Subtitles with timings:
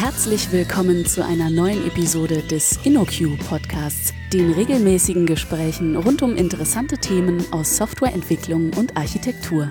[0.00, 6.98] Herzlich willkommen zu einer neuen Episode des InnoQ Podcasts, den regelmäßigen Gesprächen rund um interessante
[6.98, 9.68] Themen aus Softwareentwicklung und Architektur.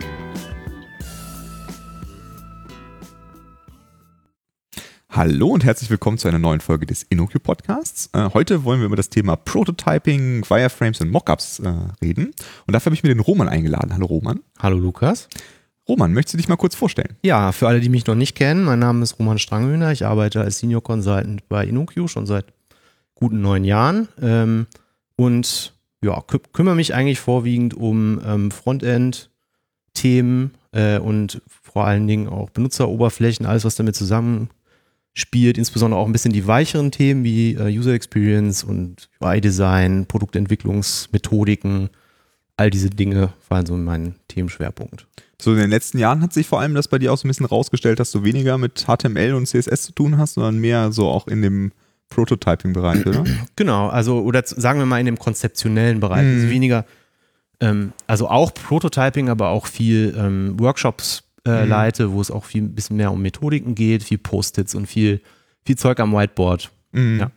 [5.10, 8.10] Hallo und herzlich willkommen zu einer neuen Folge des InnoQ Podcasts.
[8.12, 12.34] Äh, heute wollen wir über das Thema Prototyping, Wireframes und Mockups äh, reden.
[12.68, 13.94] Und dafür habe ich mir den Roman eingeladen.
[13.94, 14.42] Hallo Roman.
[14.60, 15.30] Hallo Lukas.
[15.88, 17.16] Roman, möchtest du dich mal kurz vorstellen?
[17.24, 19.92] Ja, für alle, die mich noch nicht kennen, mein Name ist Roman Stranghöhner.
[19.92, 22.46] Ich arbeite als Senior Consultant bei InnoQ schon seit
[23.16, 24.10] guten neun Jahren.
[24.22, 24.68] Ähm,
[25.16, 32.28] und ja, kü kümmere mich eigentlich vorwiegend um ähm, Frontend-Themen äh, und vor allen Dingen
[32.28, 37.78] auch Benutzeroberflächen, alles, was damit zusammenspielt, insbesondere auch ein bisschen die weicheren Themen wie äh,
[37.78, 41.90] User Experience und UI-Design, Produktentwicklungsmethodiken,
[42.58, 45.08] all diese Dinge fallen so in meinen Themenschwerpunkt.
[45.40, 47.30] So in den letzten Jahren hat sich vor allem das bei dir auch so ein
[47.30, 51.08] bisschen rausgestellt, dass du weniger mit HTML und CSS zu tun hast, sondern mehr so
[51.08, 51.72] auch in dem
[52.10, 53.24] Prototyping-Bereich, oder?
[53.56, 56.26] Genau, also oder sagen wir mal in dem konzeptionellen Bereich.
[56.26, 56.36] Mhm.
[56.36, 56.86] Also weniger,
[57.60, 61.70] ähm, also auch Prototyping, aber auch viel ähm, Workshops äh, mhm.
[61.70, 65.22] leite, wo es auch viel ein bisschen mehr um Methodiken geht, viel Post-its und viel,
[65.66, 66.72] viel Zeug am Whiteboard.
[66.94, 67.20] Mhm.
[67.20, 67.32] Ja.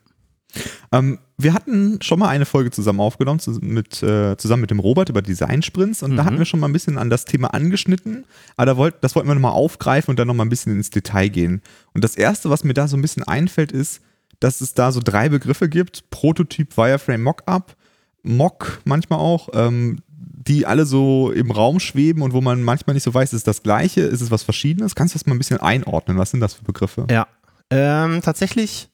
[0.92, 5.08] Ähm, wir hatten schon mal eine Folge zusammen aufgenommen, mit, äh, zusammen mit dem Robert
[5.08, 6.16] über Design-Sprints und mhm.
[6.16, 8.24] da hatten wir schon mal ein bisschen an das Thema angeschnitten,
[8.56, 11.28] aber da wollt, das wollten wir nochmal aufgreifen und dann nochmal ein bisschen ins Detail
[11.28, 11.62] gehen.
[11.94, 14.00] Und das Erste, was mir da so ein bisschen einfällt, ist,
[14.41, 17.77] dass es da so drei Begriffe gibt, Prototyp, Wireframe, Mockup,
[18.22, 23.02] Mock manchmal auch, ähm, die alle so im Raum schweben und wo man manchmal nicht
[23.02, 24.94] so weiß, ist es das Gleiche, ist es was Verschiedenes?
[24.94, 26.19] Kannst du das mal ein bisschen einordnen?
[26.19, 27.06] Was sind das für Begriffe?
[27.10, 27.27] Ja,
[27.70, 28.89] ähm, tatsächlich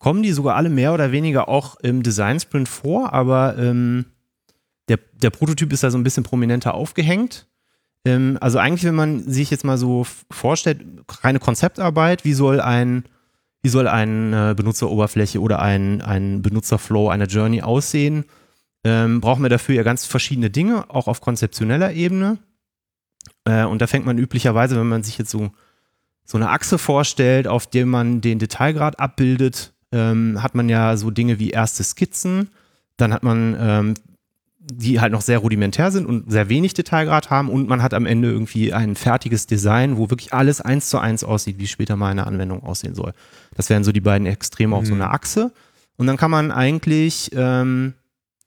[0.00, 4.06] kommen die sogar alle mehr oder weniger auch im Design Sprint vor, aber ähm,
[4.88, 7.46] der, der Prototyp ist da so ein bisschen prominenter aufgehängt.
[8.06, 10.84] Ähm, also eigentlich, wenn man sich jetzt mal so vorstellt,
[11.22, 13.04] reine Konzeptarbeit, wie soll ein,
[13.62, 18.24] wie soll eine Benutzeroberfläche oder ein, ein Benutzerflow, eine Journey aussehen,
[18.84, 22.38] ähm, brauchen wir dafür ja ganz verschiedene Dinge, auch auf konzeptioneller Ebene.
[23.44, 25.50] Äh, und da fängt man üblicherweise, wenn man sich jetzt so,
[26.24, 31.10] so eine Achse vorstellt, auf der man den Detailgrad abbildet, ähm, hat man ja so
[31.10, 32.48] Dinge wie erste Skizzen,
[32.96, 33.94] dann hat man, ähm,
[34.58, 38.06] die halt noch sehr rudimentär sind und sehr wenig Detailgrad haben und man hat am
[38.06, 42.10] Ende irgendwie ein fertiges Design, wo wirklich alles eins zu eins aussieht, wie später mal
[42.10, 43.14] eine Anwendung aussehen soll.
[43.54, 45.14] Das wären so die beiden Extreme auf so einer mhm.
[45.14, 45.52] Achse.
[45.96, 47.94] Und dann kann man eigentlich ähm,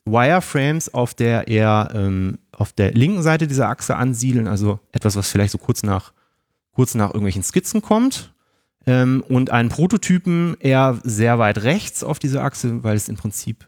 [0.06, 5.30] Wireframes auf der eher ähm, auf der linken Seite dieser Achse ansiedeln, also etwas, was
[5.30, 6.14] vielleicht so kurz nach
[6.74, 8.33] kurz nach irgendwelchen Skizzen kommt
[8.86, 13.68] ähm, und einen Prototypen eher sehr weit rechts auf dieser Achse, weil es im Prinzip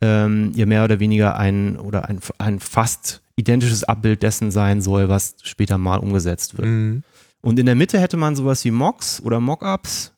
[0.00, 5.08] ähm, ja mehr oder weniger ein oder ein, ein fast identisches Abbild dessen sein soll,
[5.08, 6.68] was später mal umgesetzt wird.
[6.68, 7.02] Mhm.
[7.40, 10.12] Und in der Mitte hätte man sowas wie Mocks oder Mockups.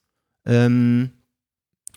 [0.45, 1.11] Ähm,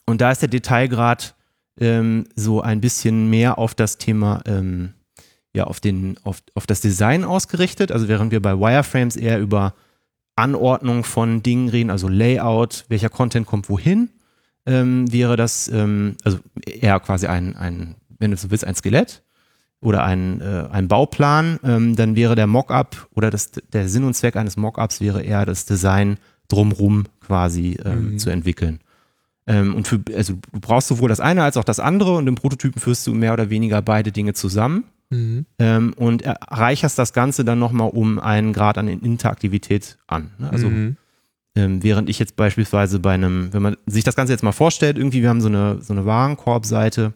[0.07, 1.35] und da ist der Detailgrad
[1.81, 4.93] ähm, so ein bisschen mehr auf das Thema, ähm,
[5.55, 7.91] ja, auf, den, auf, auf das Design ausgerichtet.
[7.91, 9.75] Also während wir bei Wireframes eher über
[10.37, 14.11] Anordnung von Dingen reden, also Layout, welcher Content kommt wohin,
[14.67, 19.23] ähm, wäre das, ähm, also eher quasi ein, ein, wenn du so willst, ein Skelett
[19.81, 24.15] oder ein, äh, ein Bauplan, ähm, dann wäre der Mockup oder das, der Sinn und
[24.15, 26.19] Zweck eines Mockups wäre eher das Design
[26.49, 28.19] drumrum quasi ähm, mhm.
[28.19, 28.81] zu entwickeln.
[29.47, 32.35] Ähm, und für, also du brauchst sowohl das eine als auch das andere und im
[32.35, 34.85] Prototypen führst du mehr oder weniger beide Dinge zusammen.
[35.15, 35.47] Mhm.
[35.59, 40.31] Ähm, und erreicherst das Ganze dann nochmal um einen Grad an Interaktivität an.
[40.39, 40.51] Ne?
[40.51, 40.97] Also mhm.
[41.55, 44.99] ähm, während ich jetzt beispielsweise bei einem, wenn man sich das Ganze jetzt mal vorstellt,
[44.99, 47.13] irgendwie wir haben so eine, so eine Warenkorbseite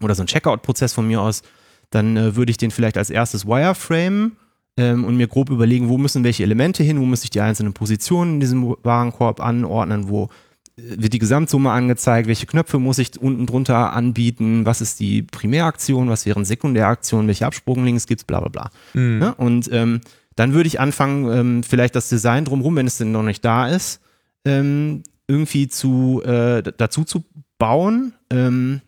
[0.00, 1.42] oder so ein Checkout-Prozess von mir aus,
[1.90, 4.32] dann äh, würde ich den vielleicht als erstes Wireframe
[4.76, 7.72] ähm, und mir grob überlegen, wo müssen welche Elemente hin, wo muss ich die einzelnen
[7.72, 10.28] Positionen in diesem Warenkorb anordnen, wo
[10.76, 16.08] wird die Gesamtsumme angezeigt, welche Knöpfe muss ich unten drunter anbieten, was ist die Primäraktion,
[16.08, 18.70] was wären Sekundäraktionen, welche Absprunglinks gibt es, bla bla bla.
[18.94, 19.22] Mhm.
[19.22, 20.00] Ja, und ähm,
[20.36, 23.68] dann würde ich anfangen, ähm, vielleicht das Design drumherum, wenn es denn noch nicht da
[23.68, 24.00] ist,
[24.44, 27.24] ähm, irgendwie zu, äh, dazu zu
[27.58, 28.14] bauen.
[28.30, 28.80] Ähm,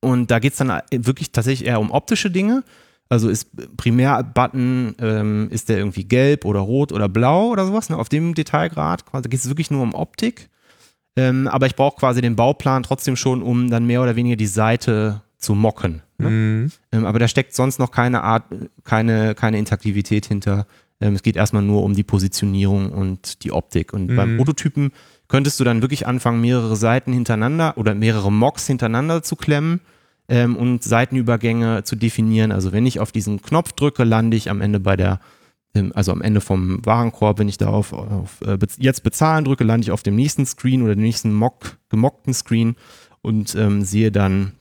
[0.00, 2.64] und da geht es dann wirklich tatsächlich eher um optische Dinge.
[3.08, 7.98] Also ist Primär-Button, ähm, ist der irgendwie gelb oder rot oder blau oder sowas, ne?
[7.98, 9.04] auf dem Detailgrad.
[9.12, 10.48] Da geht es wirklich nur um Optik.
[11.16, 14.46] Ähm, aber ich brauche quasi den Bauplan trotzdem schon, um dann mehr oder weniger die
[14.46, 16.02] Seite zu mocken.
[16.18, 16.30] Ne?
[16.30, 16.72] Mhm.
[16.92, 18.44] Ähm, aber da steckt sonst noch keine Art,
[18.84, 20.66] keine, keine Interaktivität hinter.
[21.00, 23.92] Ähm, es geht erstmal nur um die Positionierung und die Optik.
[23.92, 24.16] Und mhm.
[24.16, 24.92] beim Prototypen
[25.28, 29.80] könntest du dann wirklich anfangen, mehrere Seiten hintereinander oder mehrere Mocks hintereinander zu klemmen
[30.28, 32.52] ähm, und Seitenübergänge zu definieren.
[32.52, 35.20] Also wenn ich auf diesen Knopf drücke, lande ich am Ende bei der
[35.94, 39.84] also am Ende vom Warenkorb, wenn ich da auf, auf äh, jetzt bezahlen drücke, lande
[39.84, 42.76] ich auf dem nächsten Screen oder dem nächsten mock, gemockten Screen
[43.22, 44.52] und ähm, sehe dann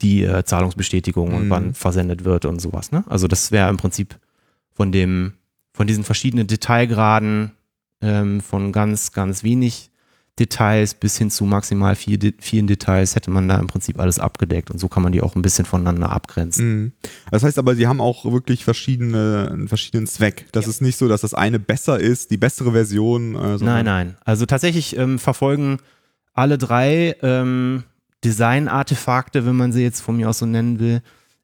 [0.00, 1.34] die äh, Zahlungsbestätigung mhm.
[1.34, 2.90] und wann versendet wird und sowas.
[2.90, 3.04] Ne?
[3.06, 4.18] Also das wäre im Prinzip
[4.72, 5.34] von dem,
[5.72, 7.52] von diesen verschiedenen Detailgraden
[8.00, 9.90] ähm, von ganz, ganz wenig
[10.38, 14.70] Details bis hin zu maximal vier, vielen Details hätte man da im Prinzip alles abgedeckt
[14.70, 16.66] und so kann man die auch ein bisschen voneinander abgrenzen.
[16.66, 16.92] Mhm.
[17.30, 20.46] Das heißt aber, sie haben auch wirklich verschiedene, einen verschiedenen Zweck.
[20.50, 20.70] Das ja.
[20.70, 23.36] ist nicht so, dass das eine besser ist, die bessere Version.
[23.36, 24.16] Äh, nein, nein.
[24.24, 25.78] Also tatsächlich ähm, verfolgen
[26.32, 27.84] alle drei ähm,
[28.24, 31.00] Design-Artefakte, wenn man sie jetzt von mir aus so nennen will,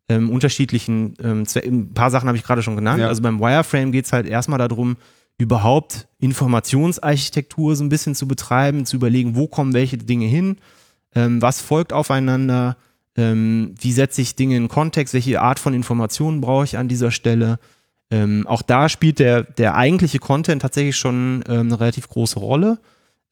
[0.08, 3.00] ähm, unterschiedlichen ähm, Ein paar Sachen habe ich gerade schon genannt.
[3.00, 3.06] Ja.
[3.06, 4.96] Also beim Wireframe geht es halt erstmal darum,
[5.40, 10.58] überhaupt Informationsarchitektur so ein bisschen zu betreiben, zu überlegen, wo kommen welche Dinge hin,
[11.14, 12.76] ähm, was folgt aufeinander,
[13.16, 17.10] ähm, wie setze ich Dinge in Kontext, welche Art von Informationen brauche ich an dieser
[17.10, 17.58] Stelle.
[18.10, 22.78] Ähm, auch da spielt der, der eigentliche Content tatsächlich schon ähm, eine relativ große Rolle.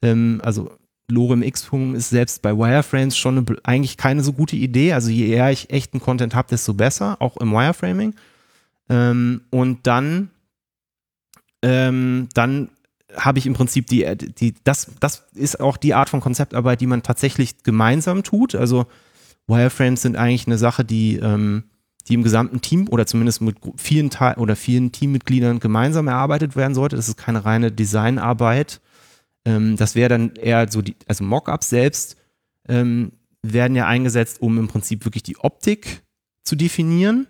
[0.03, 0.71] Ähm, also
[1.11, 4.93] Lorem X ist selbst bei Wireframes schon eine, eigentlich keine so gute Idee.
[4.93, 8.15] Also je eher ich echten Content habe, desto besser, auch im Wireframing.
[8.89, 10.31] Ähm, und dann
[11.63, 12.71] ähm, dann
[13.17, 16.87] habe ich im Prinzip die, die, das, das ist auch die Art von Konzeptarbeit, die
[16.87, 18.55] man tatsächlich gemeinsam tut.
[18.55, 18.87] Also
[19.47, 21.65] Wireframes sind eigentlich eine Sache, die, ähm,
[22.07, 26.75] die im gesamten Team oder zumindest mit vielen Teil oder vielen Teammitgliedern gemeinsam erarbeitet werden
[26.75, 26.97] sollte.
[26.97, 28.81] Das ist keine reine Designarbeit.
[29.45, 32.17] Ähm, das wäre dann eher so die, also Mockups selbst
[32.69, 33.13] ähm,
[33.43, 36.03] werden ja eingesetzt, um im Prinzip wirklich die Optik
[36.43, 37.27] zu definieren.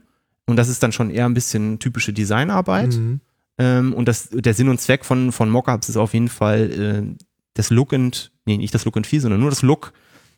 [0.46, 2.94] Und das ist dann schon eher ein bisschen typische Designarbeit.
[2.94, 3.20] Mhm.
[3.58, 7.24] Ähm, und das, der Sinn und Zweck von, von Mockups ist auf jeden Fall äh,
[7.54, 9.92] das Look and, nee, nicht das Look and Feel, sondern nur das Look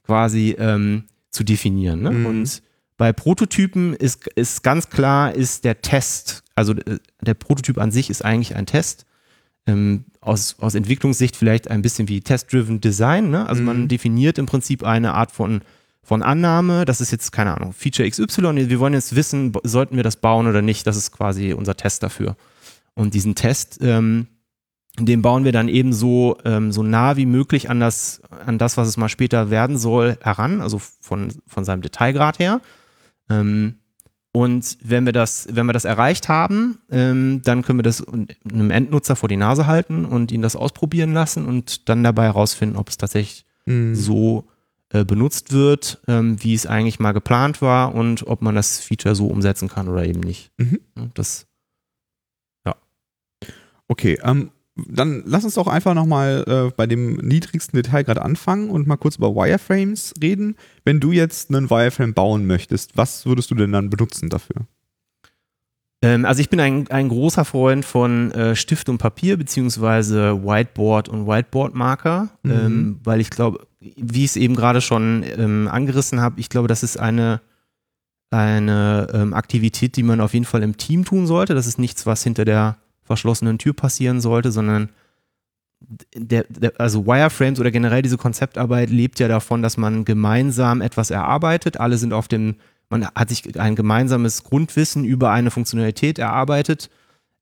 [0.05, 2.03] quasi ähm, zu definieren.
[2.03, 2.11] Ne?
[2.11, 2.27] Mhm.
[2.27, 2.63] Und
[2.97, 8.11] bei Prototypen ist, ist ganz klar, ist der Test, also äh, der Prototyp an sich
[8.11, 9.07] ist eigentlich ein Test.
[9.67, 13.31] Ähm, aus, aus Entwicklungssicht vielleicht ein bisschen wie Test-Driven Design.
[13.31, 13.47] Ne?
[13.47, 13.67] Also mhm.
[13.67, 15.61] man definiert im Prinzip eine Art von,
[16.03, 16.87] von Annahme.
[16.87, 18.69] Das ist jetzt, keine Ahnung, Feature XY.
[18.69, 20.87] Wir wollen jetzt wissen, sollten wir das bauen oder nicht.
[20.87, 22.37] Das ist quasi unser Test dafür.
[23.01, 24.27] Und diesen Test, ähm,
[24.99, 28.77] den bauen wir dann eben so, ähm, so nah wie möglich an das, an das,
[28.77, 32.61] was es mal später werden soll, heran, also von, von seinem Detailgrad her.
[33.31, 33.77] Ähm,
[34.33, 38.71] und wenn wir das, wenn wir das erreicht haben, ähm, dann können wir das einem
[38.71, 42.91] Endnutzer vor die Nase halten und ihn das ausprobieren lassen und dann dabei herausfinden, ob
[42.91, 43.95] es tatsächlich mhm.
[43.95, 44.47] so
[44.91, 49.15] äh, benutzt wird, ähm, wie es eigentlich mal geplant war und ob man das Feature
[49.15, 50.53] so umsetzen kann oder eben nicht.
[50.59, 50.81] Mhm.
[51.15, 51.47] Das
[53.91, 58.71] Okay, ähm, dann lass uns doch einfach nochmal äh, bei dem niedrigsten Detail gerade anfangen
[58.71, 60.55] und mal kurz über Wireframes reden.
[60.85, 64.69] Wenn du jetzt einen Wireframe bauen möchtest, was würdest du denn dann benutzen dafür?
[66.03, 71.09] Ähm, also ich bin ein, ein großer Freund von äh, Stift und Papier beziehungsweise Whiteboard
[71.09, 72.51] und Whiteboard-Marker, mhm.
[72.53, 76.69] ähm, weil ich glaube, wie ich es eben gerade schon ähm, angerissen habe, ich glaube,
[76.69, 77.41] das ist eine,
[78.31, 81.57] eine ähm, Aktivität, die man auf jeden Fall im Team tun sollte.
[81.57, 82.77] Das ist nichts, was hinter der
[83.11, 84.91] verschlossenen Tür passieren sollte, sondern
[86.15, 91.11] der, der, also Wireframes oder generell diese Konzeptarbeit lebt ja davon, dass man gemeinsam etwas
[91.11, 91.81] erarbeitet.
[91.81, 92.55] Alle sind auf dem,
[92.89, 96.89] man hat sich ein gemeinsames Grundwissen über eine Funktionalität erarbeitet.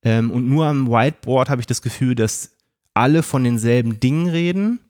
[0.03, 2.53] Ähm, und nur am Whiteboard habe ich das Gefühl, dass
[2.95, 4.81] alle von denselben Dingen reden,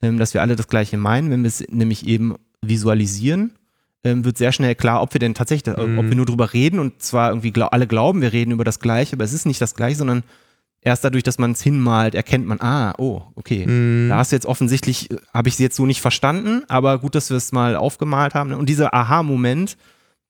[0.00, 3.52] ähm, dass wir alle das Gleiche meinen, wenn wir es nämlich eben visualisieren
[4.04, 5.98] ähm, wird sehr schnell klar, ob wir denn tatsächlich, mhm.
[5.98, 8.78] ob wir nur drüber reden und zwar irgendwie glaub, alle glauben, wir reden über das
[8.78, 10.22] Gleiche, aber es ist nicht das Gleiche, sondern
[10.84, 14.08] erst dadurch, dass man es hinmalt, erkennt man, ah, oh, okay, mhm.
[14.10, 17.14] da hast du jetzt offensichtlich, äh, habe ich sie jetzt so nicht verstanden, aber gut,
[17.14, 18.52] dass wir es mal aufgemalt haben.
[18.52, 19.76] Und dieser Aha-Moment,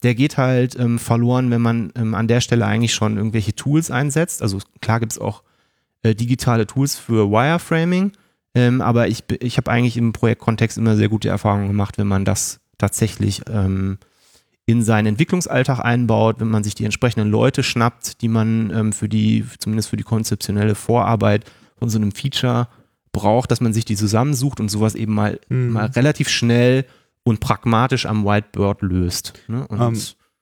[0.02, 3.90] der geht halt ähm, verloren, wenn man ähm, an der Stelle eigentlich schon irgendwelche Tools
[3.90, 4.42] einsetzt.
[4.42, 5.42] Also klar gibt es auch
[6.02, 8.12] äh, digitale Tools für Wireframing,
[8.54, 12.24] ähm, aber ich, ich habe eigentlich im Projektkontext immer sehr gute Erfahrungen gemacht, wenn man
[12.24, 13.98] das tatsächlich ähm,
[14.66, 19.08] in seinen Entwicklungsalltag einbaut, wenn man sich die entsprechenden Leute schnappt, die man ähm, für
[19.08, 21.44] die, zumindest für die konzeptionelle Vorarbeit
[21.78, 22.68] von so einem Feature
[23.12, 25.72] braucht, dass man sich die zusammensucht und sowas eben mal, mhm.
[25.72, 26.86] mal relativ schnell
[27.24, 29.34] und pragmatisch am Whiteboard löst.
[29.48, 29.66] Ne?
[29.68, 30.00] Um, ähm,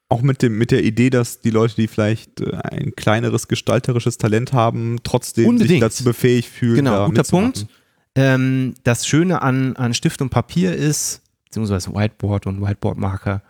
[0.09, 4.19] auch mit, dem, mit der Idee, dass die Leute, die vielleicht äh, ein kleineres gestalterisches
[4.19, 5.71] Talent haben, trotzdem unbedingt.
[5.71, 6.77] sich dazu befähigt fühlen.
[6.77, 7.67] Genau, guter Punkt.
[8.15, 11.22] Ähm, das Schöne an, an Stift und Papier ist,
[11.53, 13.43] beziehungsweise Whiteboard und Whiteboard-Marker,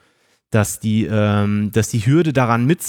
[0.51, 2.81] dass die, ähm, dass die Hürde daran mit,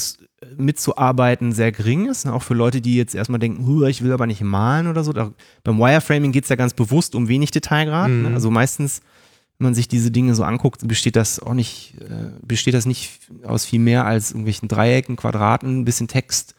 [0.58, 2.26] mitzuarbeiten sehr gering ist.
[2.26, 2.34] Ne?
[2.34, 5.14] Auch für Leute, die jetzt erstmal denken, ich will aber nicht malen oder so.
[5.14, 5.32] Da,
[5.64, 8.10] beim Wireframing geht es ja ganz bewusst um wenig Detailgrad.
[8.10, 8.16] Ne?
[8.16, 8.22] Mhm.
[8.24, 8.34] Ne?
[8.34, 9.02] Also meistens,
[9.60, 13.20] wenn man sich diese Dinge so anguckt, besteht das auch nicht, äh, besteht das nicht
[13.44, 16.56] aus viel mehr als irgendwelchen Dreiecken, Quadraten, ein bisschen Text.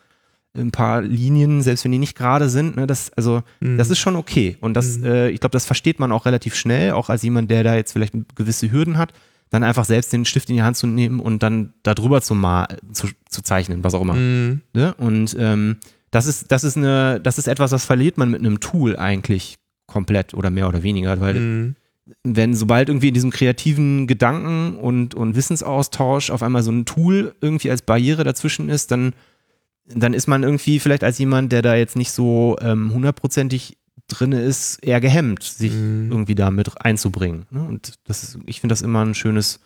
[0.57, 2.77] Ein paar Linien, selbst wenn die nicht gerade sind.
[2.77, 3.77] Ne, das, also, Mhm.
[3.79, 4.57] das ist schon okay.
[4.61, 5.05] Und das, Mhm.
[5.05, 7.93] äh, ich glaube, das versteht man auch relativ schnell, auch als jemand, der da jetzt
[7.93, 9.13] vielleicht gewisse Hürden hat,
[9.51, 12.35] dann einfach selbst den Stift in die Hand zu nehmen und dann da drüber zu,
[12.35, 14.15] mal, zu, zu zeichnen, was auch immer.
[14.15, 14.61] Mhm.
[14.73, 14.95] Ne?
[14.95, 15.77] Und ähm,
[16.11, 19.57] das ist, das ist eine, das ist etwas, das verliert man mit einem Tool eigentlich
[19.87, 21.75] komplett oder mehr oder weniger, weil Mhm.
[22.23, 27.35] wenn sobald irgendwie in diesem kreativen Gedanken und, und Wissensaustausch auf einmal so ein Tool
[27.41, 29.13] irgendwie als Barriere dazwischen ist, dann,
[29.87, 33.77] dann ist man irgendwie vielleicht als jemand, der da jetzt nicht so ähm, hundertprozentig
[34.09, 36.11] drin ist, eher gehemmt, sich Mhm.
[36.11, 37.47] irgendwie da mit einzubringen.
[37.51, 37.63] Ne?
[37.65, 39.61] Und das ist, ich finde das immer ein schönes,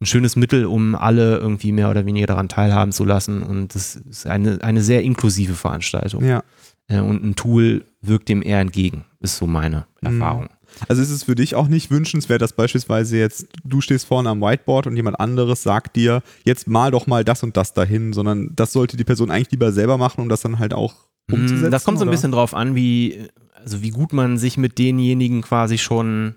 [0.00, 3.42] ein schönes Mittel, um alle irgendwie mehr oder weniger daran teilhaben zu lassen.
[3.42, 6.24] Und das ist eine, eine sehr inklusive Veranstaltung.
[6.24, 6.42] Ja.
[6.88, 10.20] Äh, Und ein Tool wirkt dem eher entgegen, ist so meine Mhm.
[10.20, 10.48] Erfahrung.
[10.88, 14.40] Also ist es für dich auch nicht wünschenswert, dass beispielsweise jetzt du stehst vorne am
[14.40, 18.50] Whiteboard und jemand anderes sagt dir, jetzt mal doch mal das und das dahin, sondern
[18.54, 20.94] das sollte die Person eigentlich lieber selber machen, um das dann halt auch
[21.30, 21.68] umzusetzen?
[21.68, 22.16] Mm, Das kommt so ein oder?
[22.16, 26.34] bisschen drauf an, wie, also wie gut man sich mit denjenigen quasi schon,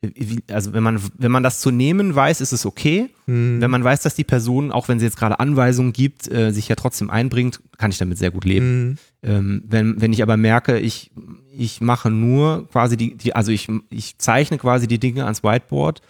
[0.00, 3.10] wie, also wenn man, wenn man das zu nehmen weiß, ist es okay.
[3.26, 3.60] Mhm.
[3.60, 6.68] Wenn man weiß, dass die Person, auch wenn sie jetzt gerade Anweisungen gibt, äh, sich
[6.68, 8.66] ja trotzdem einbringt, kann ich damit sehr gut leben.
[8.90, 8.96] Mhm.
[9.22, 11.10] Ähm, wenn, wenn ich aber merke, ich,
[11.58, 16.00] ich mache nur quasi die, die also ich, ich zeichne quasi die Dinge ans Whiteboard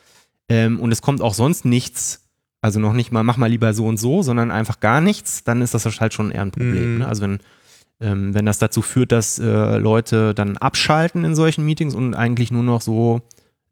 [0.49, 2.28] ähm, und es kommt auch sonst nichts,
[2.61, 5.62] also noch nicht mal, mach mal lieber so und so, sondern einfach gar nichts, dann
[5.62, 6.95] ist das halt schon eher ein Problem.
[6.95, 6.99] Mhm.
[6.99, 7.09] Ne?
[7.09, 7.38] Also wenn,
[8.00, 12.50] ähm, wenn das dazu führt, dass äh, Leute dann abschalten in solchen Meetings und eigentlich
[12.50, 13.23] nur noch so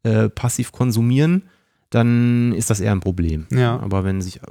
[0.03, 1.43] äh, passiv konsumieren,
[1.89, 3.45] dann ist das eher ein Problem.
[3.51, 3.79] Ja.
[3.79, 4.41] Aber wenn sich,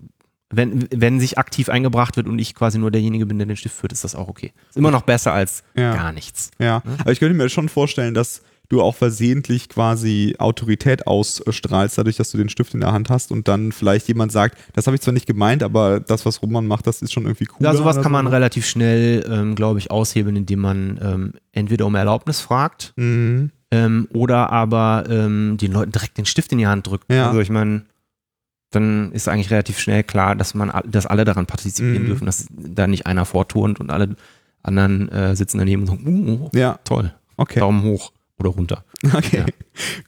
[0.50, 3.76] wenn, wenn sich aktiv eingebracht wird und ich quasi nur derjenige bin, der den Stift
[3.76, 4.52] führt, ist das auch okay.
[4.68, 5.94] Ist immer noch besser als Ja.
[5.94, 6.50] gar nichts.
[6.58, 12.16] Ja, aber ich könnte mir schon vorstellen, dass du auch versehentlich quasi Autorität ausstrahlst, dadurch,
[12.16, 14.96] dass du den Stift in der Hand hast und dann vielleicht jemand sagt, das habe
[14.96, 17.64] ich zwar nicht gemeint, aber das, was Roman macht, das ist schon irgendwie cool.
[17.64, 21.94] Ja, sowas kann man relativ schnell, ähm, glaube ich, aushebeln, indem man ähm, entweder um
[21.94, 23.50] Erlaubnis fragt Mhm.
[23.70, 27.12] ähm, oder aber ähm, den Leuten direkt den Stift in die Hand drückt.
[27.12, 27.28] Ja.
[27.28, 27.82] Also ich meine,
[28.70, 32.06] dann ist eigentlich relativ schnell klar, dass man, dass alle daran partizipieren Mhm.
[32.06, 34.16] dürfen, dass da nicht einer vorturnt und alle
[34.62, 37.60] anderen äh, sitzen daneben und sagen, uh, Ja, toll, okay.
[37.60, 38.84] Daumen hoch oder runter.
[39.14, 39.38] Okay.
[39.40, 39.46] Ja.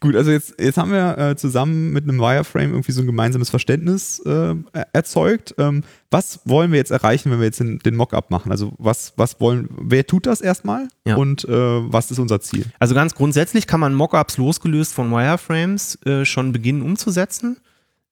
[0.00, 3.50] Gut, also jetzt, jetzt haben wir äh, zusammen mit einem Wireframe irgendwie so ein gemeinsames
[3.50, 5.54] Verständnis äh, er- erzeugt.
[5.58, 8.50] Ähm, was wollen wir jetzt erreichen, wenn wir jetzt den, den Mockup machen?
[8.50, 10.88] Also was, was wollen, wer tut das erstmal?
[11.06, 11.16] Ja.
[11.16, 12.64] Und äh, was ist unser Ziel?
[12.78, 17.58] Also ganz grundsätzlich kann man Mockups losgelöst von Wireframes äh, schon beginnen umzusetzen,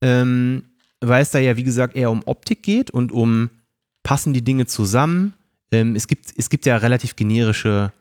[0.00, 0.64] ähm,
[1.00, 3.50] weil es da ja wie gesagt eher um Optik geht und um
[4.02, 5.34] passen die Dinge zusammen.
[5.72, 7.92] Ähm, es, gibt, es gibt ja relativ generische,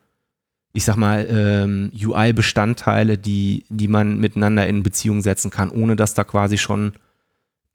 [0.74, 6.14] ich sag mal, ähm, UI-Bestandteile, die, die man miteinander in Beziehung setzen kann, ohne dass
[6.14, 6.94] da quasi schon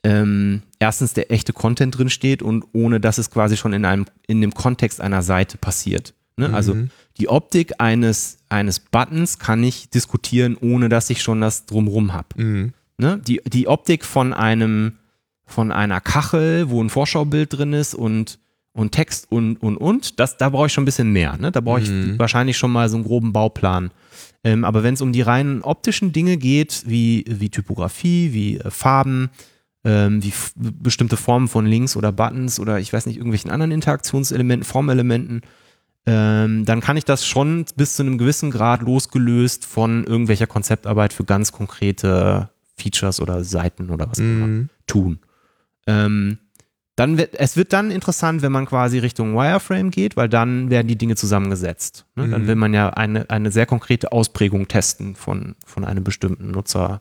[0.04, 4.06] ähm, erstens der echte Content drin steht und ohne dass es quasi schon in einem
[4.26, 6.14] in dem Kontext einer Seite passiert.
[6.36, 6.54] Ne?
[6.54, 6.90] Also Mhm.
[7.18, 12.42] die Optik eines, eines Buttons kann ich diskutieren, ohne dass ich schon das drumrum habe.
[12.42, 12.72] Mhm.
[13.00, 13.20] Ne?
[13.26, 14.92] Die, die Optik von einem,
[15.46, 18.38] von einer Kachel, wo ein Vorschaubild drin ist und,
[18.72, 21.36] und Text und, und, und, das, da brauche ich schon ein bisschen mehr.
[21.38, 21.50] Ne?
[21.50, 22.18] Da brauche ich Mhm.
[22.18, 23.90] wahrscheinlich schon mal so einen groben Bauplan.
[24.44, 28.70] Ähm, aber wenn es um die reinen optischen Dinge geht, wie, wie Typografie, wie äh,
[28.70, 29.30] Farben,
[29.84, 34.64] ähm, wie bestimmte Formen von Links oder Buttons oder ich weiß nicht, irgendwelchen anderen Interaktionselementen,
[34.64, 35.40] Formelementen,
[36.06, 41.12] ähm, dann kann ich das schon bis zu einem gewissen Grad losgelöst von irgendwelcher Konzeptarbeit
[41.12, 42.48] für ganz konkrete
[42.80, 44.68] Features oder Seiten oder was auch immer Mhm.
[44.86, 45.18] tun.
[45.86, 46.38] Ähm,
[46.96, 50.86] dann wird, es wird dann interessant, wenn man quasi Richtung Wireframe geht, weil dann werden
[50.88, 52.04] die Dinge zusammengesetzt.
[52.14, 52.28] Ne?
[52.28, 52.46] Dann Mhm.
[52.46, 57.00] will man ja eine, eine sehr konkrete Ausprägung testen von, von einem bestimmten Nutzer,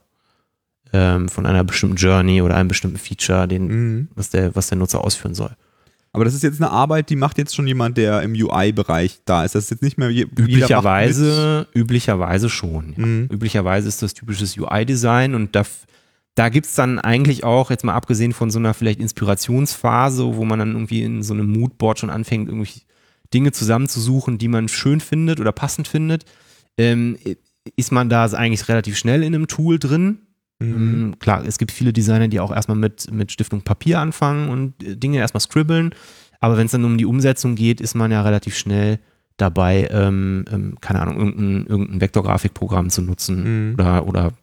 [0.94, 4.08] ähm, von einer bestimmten Journey oder einem bestimmten Feature, den, Mhm.
[4.16, 5.52] was, der, was der Nutzer ausführen soll.
[6.12, 9.46] Aber das ist jetzt eine Arbeit, die macht jetzt schon jemand, der im UI-Bereich da
[9.46, 9.54] ist.
[9.56, 12.94] Das ist jetzt nicht mehr je, Üblicherweise, üblicherweise schon.
[12.98, 13.06] Ja.
[13.06, 13.30] Mhm.
[13.32, 15.64] Üblicherweise ist das typisches UI-Design und da,
[16.36, 20.46] da gibt es dann eigentlich auch, jetzt mal abgesehen von so einer vielleicht Inspirationsphase, wo
[20.46, 22.82] man dann irgendwie in so einem Moodboard schon anfängt, irgendwie
[23.34, 26.26] Dinge zusammenzusuchen, die man schön findet oder passend findet,
[26.78, 27.18] ähm,
[27.76, 30.20] ist man da eigentlich relativ schnell in einem Tool drin.
[30.60, 30.74] Mhm.
[30.76, 34.50] Ähm, Klar, es gibt viele Designer, die auch erstmal mit, mit Stift und Papier anfangen
[34.50, 35.94] und äh, Dinge erstmal scribbeln.
[36.42, 39.00] Aber wenn es dann um die Umsetzung geht, ist man ja relativ schnell
[39.38, 43.74] dabei, ähm, ähm, keine Ahnung, irgendein, irgendein Vektorgrafikprogramm zu nutzen Mhm.
[43.76, 44.34] oder, oder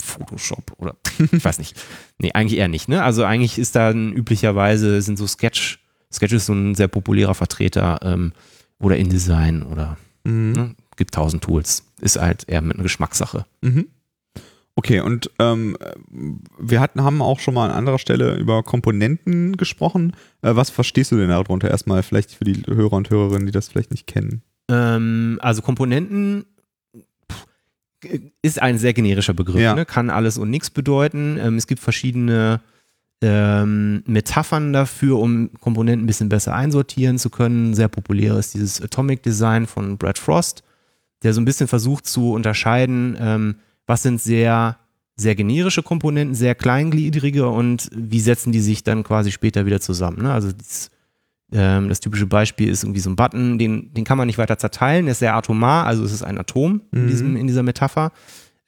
[0.00, 0.94] Photoshop oder
[1.32, 1.76] ich weiß nicht.
[2.18, 2.88] Nee, eigentlich eher nicht.
[2.88, 3.02] Ne?
[3.02, 5.80] Also eigentlich ist da ein, üblicherweise sind so Sketch,
[6.12, 8.32] Sketch ist so ein sehr populärer Vertreter ähm,
[8.78, 10.52] oder InDesign oder Mhm.
[10.52, 10.74] ne?
[10.96, 11.84] gibt tausend Tools.
[12.00, 13.46] Ist halt eher mit einer Geschmackssache.
[13.62, 13.86] Mhm.
[14.78, 15.76] Okay, und ähm,
[16.56, 20.12] wir hatten, haben auch schon mal an anderer Stelle über Komponenten gesprochen.
[20.40, 23.66] Äh, was verstehst du denn darunter erstmal, vielleicht für die Hörer und Hörerinnen, die das
[23.66, 24.42] vielleicht nicht kennen?
[24.70, 26.44] Ähm, also Komponenten
[28.40, 29.74] ist ein sehr generischer Begriff, ja.
[29.74, 29.84] ne?
[29.84, 31.40] kann alles und nichts bedeuten.
[31.42, 32.60] Ähm, es gibt verschiedene
[33.20, 37.74] ähm, Metaphern dafür, um Komponenten ein bisschen besser einsortieren zu können.
[37.74, 40.62] Sehr populär ist dieses Atomic Design von Brad Frost,
[41.24, 43.56] der so ein bisschen versucht zu unterscheiden, ähm,
[43.88, 44.76] was sind sehr,
[45.16, 50.22] sehr generische Komponenten, sehr kleingliedrige und wie setzen die sich dann quasi später wieder zusammen.
[50.22, 50.32] Ne?
[50.32, 50.90] Also das,
[51.50, 54.58] ähm, das, typische Beispiel ist irgendwie so ein Button, den, den kann man nicht weiter
[54.58, 57.08] zerteilen, der ist sehr atomar, also es ist ein Atom in, mhm.
[57.08, 58.12] diesem, in dieser Metapher.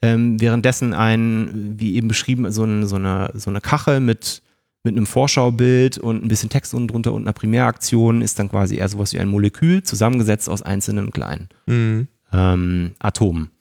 [0.01, 4.41] Ähm, währenddessen ein, wie eben beschrieben, so, ein, so, eine, so eine Kachel mit,
[4.83, 8.77] mit einem Vorschaubild und ein bisschen Text unten drunter und einer Primäraktion ist dann quasi
[8.77, 12.07] eher sowas wie ein Molekül, zusammengesetzt aus einzelnen kleinen mhm.
[12.33, 13.51] ähm, Atomen.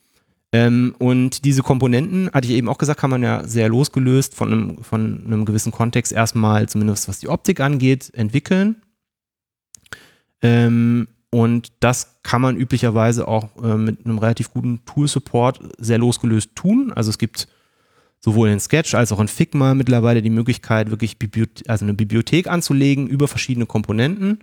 [0.53, 4.53] Ähm, und diese Komponenten, hatte ich eben auch gesagt, kann man ja sehr losgelöst von
[4.53, 8.83] einem, von einem gewissen Kontext erstmal, zumindest was die Optik angeht, entwickeln.
[10.43, 16.57] Ähm, und das kann man üblicherweise auch äh, mit einem relativ guten Tool-Support sehr losgelöst
[16.57, 16.93] tun.
[16.93, 17.47] Also es gibt
[18.19, 22.49] sowohl in Sketch als auch in Figma mittlerweile die Möglichkeit, wirklich Bibliothe also eine Bibliothek
[22.49, 24.41] anzulegen über verschiedene Komponenten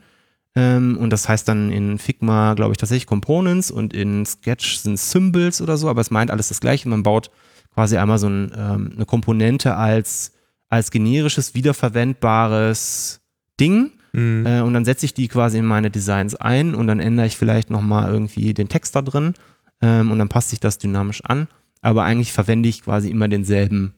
[0.60, 5.62] und das heißt dann in Figma, glaube ich, tatsächlich Components und in Sketch sind Symbols
[5.62, 6.90] oder so, aber es meint alles das Gleiche.
[6.90, 7.30] Man baut
[7.74, 10.34] quasi einmal so ein, ähm, eine Komponente als,
[10.68, 13.22] als generisches, wiederverwendbares
[13.60, 13.92] Ding.
[14.14, 14.46] Mhm.
[14.48, 17.38] Äh, und dann setze ich die quasi in meine Designs ein und dann ändere ich
[17.38, 19.36] vielleicht nochmal irgendwie den Text da drin
[19.82, 21.48] ähm, und dann passt sich das dynamisch an.
[21.82, 23.94] Aber eigentlich verwende ich quasi immer denselben,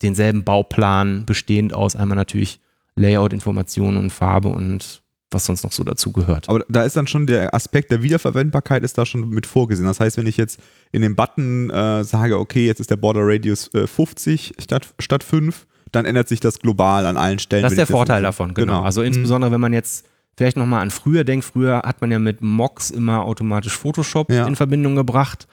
[0.00, 2.60] denselben Bauplan, bestehend aus einmal natürlich
[2.96, 5.01] Layout-Informationen und Farbe und
[5.32, 6.48] was sonst noch so dazu gehört.
[6.48, 9.86] Aber da ist dann schon der Aspekt der Wiederverwendbarkeit ist da schon mit vorgesehen.
[9.86, 10.60] Das heißt, wenn ich jetzt
[10.92, 15.24] in dem Button äh, sage, okay, jetzt ist der Border Radius äh, 50 statt, statt
[15.24, 17.62] 5, dann ändert sich das global an allen Stellen.
[17.62, 18.74] Das ist der Vorteil davon, genau.
[18.74, 18.84] genau.
[18.84, 19.08] Also mhm.
[19.08, 22.90] insbesondere, wenn man jetzt vielleicht nochmal an früher denkt, früher hat man ja mit Mocks
[22.90, 24.46] immer automatisch Photoshop ja.
[24.46, 25.46] in Verbindung gebracht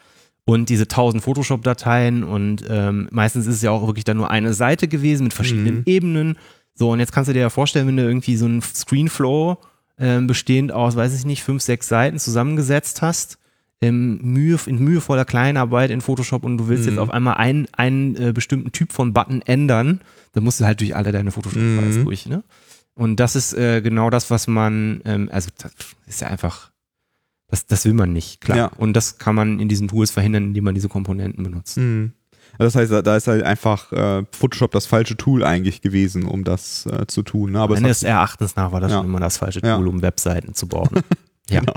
[0.45, 4.53] und diese 1000 Photoshop-Dateien und ähm, meistens ist es ja auch wirklich dann nur eine
[4.53, 5.83] Seite gewesen mit verschiedenen mhm.
[5.85, 6.37] Ebenen.
[6.79, 9.57] So, und jetzt kannst du dir ja vorstellen, wenn du irgendwie so einen Screenflow
[9.97, 13.37] äh, bestehend aus, weiß ich nicht, fünf, sechs Seiten zusammengesetzt hast,
[13.81, 16.91] ähm, Mühe, in mühevoller Kleinarbeit in Photoshop und du willst mhm.
[16.91, 19.99] jetzt auf einmal einen, einen äh, bestimmten Typ von Button ändern,
[20.31, 22.05] dann musst du halt durch alle deine Photoshop-Files mhm.
[22.05, 22.45] durch, ne?
[22.93, 25.73] Und das ist äh, genau das, was man, ähm, also das
[26.05, 26.71] ist ja einfach,
[27.47, 28.57] das, das will man nicht, klar.
[28.57, 28.65] Ja.
[28.77, 31.75] Und das kann man in diesen Tools verhindern, indem man diese Komponenten benutzt.
[31.75, 32.13] Mhm.
[32.65, 36.85] Das heißt, da ist halt einfach äh, Photoshop das falsche Tool eigentlich gewesen, um das
[36.85, 37.53] äh, zu tun.
[37.53, 37.59] Ne?
[37.59, 38.97] Aber Meines Erachtens nach war das ja.
[38.97, 39.77] schon immer das falsche Tool, ja.
[39.77, 40.89] um Webseiten zu bauen.
[41.49, 41.61] ja.
[41.61, 41.73] Genau.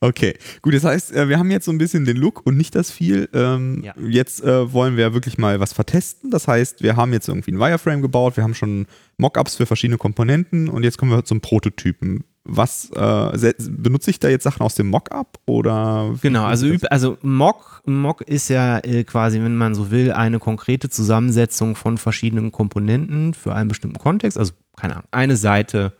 [0.00, 2.74] Okay, gut, das heißt, äh, wir haben jetzt so ein bisschen den Look und nicht
[2.74, 3.28] das viel.
[3.32, 3.94] Ähm, ja.
[4.06, 6.30] Jetzt äh, wollen wir wirklich mal was vertesten.
[6.30, 9.96] Das heißt, wir haben jetzt irgendwie ein Wireframe gebaut, wir haben schon Mockups für verschiedene
[9.96, 14.74] Komponenten und jetzt kommen wir zum Prototypen was äh, benutze ich da jetzt Sachen aus
[14.74, 16.14] dem Mockup oder?
[16.20, 20.90] Genau, also, also Mock, Mock ist ja äh, quasi, wenn man so will, eine konkrete
[20.90, 24.38] Zusammensetzung von verschiedenen Komponenten für einen bestimmten Kontext.
[24.38, 25.94] Also, keine Ahnung, eine Seite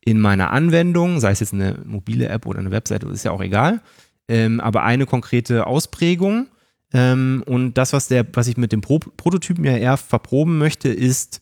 [0.00, 3.42] in meiner Anwendung, sei es jetzt eine mobile App oder eine Webseite, ist ja auch
[3.42, 3.80] egal.
[4.28, 6.48] Ähm, aber eine konkrete Ausprägung.
[6.92, 10.88] Ähm, und das, was, der, was ich mit dem Pro Prototypen ja eher verproben möchte,
[10.88, 11.40] ist,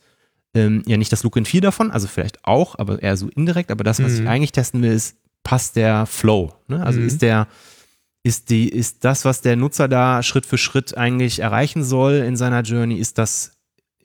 [0.54, 3.70] ähm, ja nicht das Look and Feel davon, also vielleicht auch, aber eher so indirekt,
[3.70, 4.22] aber das, was mhm.
[4.22, 6.54] ich eigentlich testen will, ist, passt der Flow?
[6.68, 6.84] Ne?
[6.84, 7.06] Also mhm.
[7.06, 7.48] ist der,
[8.22, 12.36] ist die, ist das, was der Nutzer da Schritt für Schritt eigentlich erreichen soll in
[12.36, 13.52] seiner Journey, ist das,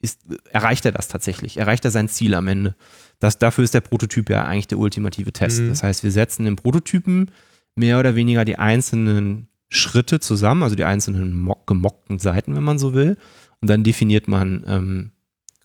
[0.01, 1.57] ist, erreicht er das tatsächlich?
[1.57, 2.75] Erreicht er sein Ziel am Ende?
[3.19, 5.61] Das, dafür ist der Prototyp ja eigentlich der ultimative Test.
[5.61, 5.69] Mhm.
[5.69, 7.31] Das heißt, wir setzen im Prototypen
[7.75, 12.79] mehr oder weniger die einzelnen Schritte zusammen, also die einzelnen mock, gemockten Seiten, wenn man
[12.79, 13.17] so will.
[13.61, 15.11] Und dann definiert man ähm,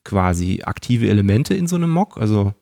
[0.05, 2.55] quasi aktive Elemente in so einem Mock, also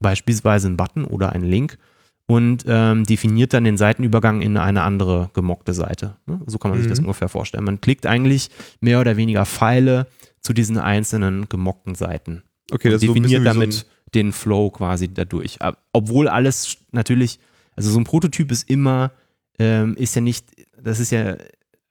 [0.00, 1.78] beispielsweise ein Button oder ein Link
[2.26, 6.16] und ähm, definiert dann den Seitenübergang in eine andere gemockte Seite.
[6.26, 6.40] Ne?
[6.46, 6.84] So kann man mhm.
[6.84, 7.06] sich das mhm.
[7.06, 7.64] ungefähr vorstellen.
[7.64, 10.06] Man klickt eigentlich mehr oder weniger Pfeile
[10.40, 12.42] zu diesen einzelnen gemockten Seiten.
[12.70, 13.84] Okay, das definiert so damit so
[14.14, 15.58] den Flow quasi dadurch.
[15.92, 17.40] Obwohl alles natürlich,
[17.74, 19.12] also so ein Prototyp ist immer,
[19.58, 20.46] ähm, ist ja nicht,
[20.80, 21.36] das ist ja,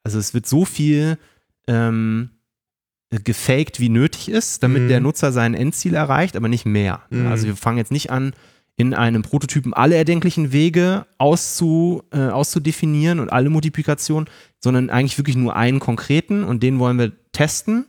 [0.04, 1.18] also es wird so viel
[1.68, 2.30] ähm,
[3.10, 4.88] gefaked, wie nötig ist, damit mhm.
[4.88, 7.02] der Nutzer sein Endziel erreicht, aber nicht mehr.
[7.10, 7.28] Mhm.
[7.28, 8.34] Also wir fangen jetzt nicht an,
[8.78, 15.36] in einem Prototypen alle erdenklichen Wege auszu, äh, auszudefinieren und alle Multiplikationen, sondern eigentlich wirklich
[15.36, 17.88] nur einen konkreten und den wollen wir testen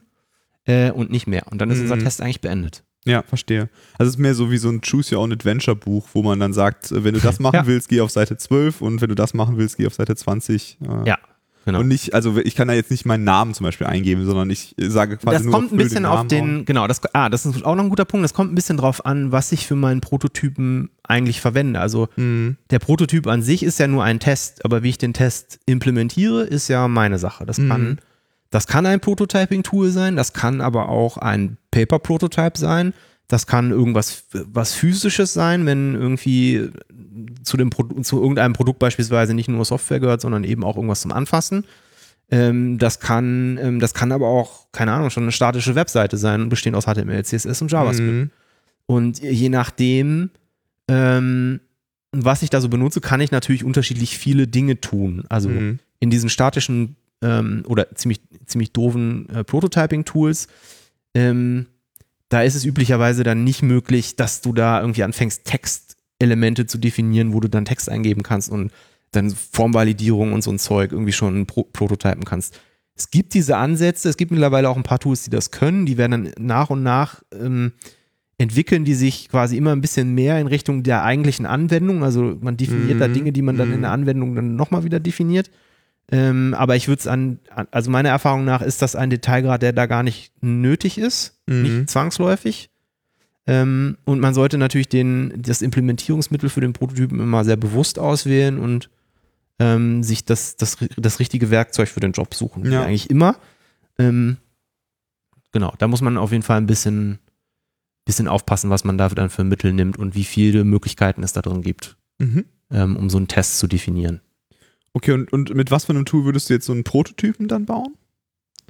[0.64, 1.44] äh, und nicht mehr.
[1.50, 1.84] Und dann ist mhm.
[1.84, 2.82] unser Test eigentlich beendet.
[3.04, 3.70] Ja, verstehe.
[3.98, 6.40] Also es ist mehr so wie so ein Choose Your Own Adventure Buch, wo man
[6.40, 7.66] dann sagt, wenn du das machen ja.
[7.66, 10.78] willst, geh auf Seite 12 und wenn du das machen willst, geh auf Seite 20.
[10.82, 11.08] Äh.
[11.08, 11.18] Ja,
[11.64, 11.80] genau.
[11.80, 14.74] Und nicht, also ich kann da jetzt nicht meinen Namen zum Beispiel eingeben, sondern ich
[14.78, 17.64] sage quasi das nur kommt ein bisschen den auf den, genau, das, ah, das ist
[17.64, 18.24] auch noch ein guter Punkt.
[18.24, 21.80] Das kommt ein bisschen drauf an, was ich für meinen Prototypen eigentlich verwende.
[21.80, 22.56] Also Mhm.
[22.70, 26.42] der Prototyp an sich ist ja nur ein Test, aber wie ich den Test implementiere,
[26.44, 27.44] ist ja meine Sache.
[27.46, 27.96] Das kann, Mhm.
[28.50, 32.94] das kann ein Prototyping-Tool sein, das kann aber auch ein Paper-Prototype sein.
[33.30, 36.68] Das kann irgendwas was physisches sein, wenn irgendwie
[37.44, 41.00] zu, dem Produ zu irgendeinem Produkt beispielsweise nicht nur Software gehört, sondern eben auch irgendwas
[41.02, 41.64] zum Anfassen.
[42.32, 46.48] Ähm, das kann, ähm, das kann aber auch, keine Ahnung, schon eine statische Webseite sein,
[46.48, 48.10] bestehend aus HTML, CSS und JavaScript.
[48.12, 48.30] Mhm.
[48.86, 50.30] Und je nachdem,
[50.88, 51.60] ähm,
[52.10, 55.24] was ich da so benutze, kann ich natürlich unterschiedlich viele Dinge tun.
[55.28, 55.78] Also Mhm.
[56.00, 60.48] in diesen statischen ähm, oder ziemlich, ziemlich doofen äh, Prototyping-Tools,
[61.14, 61.66] ähm,
[62.30, 67.34] da ist es üblicherweise dann nicht möglich, dass du da irgendwie anfängst, Textelemente zu definieren,
[67.34, 68.72] wo du dann Text eingeben kannst und
[69.10, 72.58] dann Formvalidierung und so ein Zeug irgendwie schon pro prototypen kannst.
[72.94, 75.98] Es gibt diese Ansätze, es gibt mittlerweile auch ein paar Tools, die das können, die
[75.98, 77.72] werden dann nach und nach ähm,
[78.38, 82.56] entwickeln, die sich quasi immer ein bisschen mehr in Richtung der eigentlichen Anwendung, also man
[82.56, 83.82] definiert da Mhm, Dinge, die man dann in mhm.
[83.82, 85.50] der Anwendung dann nochmal wieder definiert.
[86.12, 87.38] Ähm, aber ich würde es an,
[87.70, 91.62] also meiner Erfahrung nach ist das ein Detailgrad, der da gar nicht nötig ist, Mhm.
[91.62, 92.70] nicht zwangsläufig.
[93.46, 98.58] Ähm, und man sollte natürlich den, das Implementierungsmittel für den Prototypen immer sehr bewusst auswählen
[98.58, 98.90] und
[99.58, 102.70] ähm, sich das, das, das richtige Werkzeug für den Job suchen.
[102.70, 102.82] Ja.
[102.82, 103.36] Eigentlich immer.
[103.98, 104.36] Ähm,
[105.52, 107.18] genau, da muss man auf jeden Fall ein bisschen,
[108.04, 111.42] bisschen aufpassen, was man dafür dann für Mittel nimmt und wie viele Möglichkeiten es da
[111.42, 112.44] drin gibt, Mhm.
[112.70, 114.20] ähm, um so einen Test zu definieren.
[114.92, 117.66] Okay, und, und mit was für einem Tool würdest du jetzt so einen Prototypen dann
[117.66, 117.94] bauen?